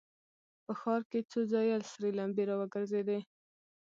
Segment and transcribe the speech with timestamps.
[0.65, 3.19] په ښار کې څو ځایه سرې لمبې را وګرځېدې.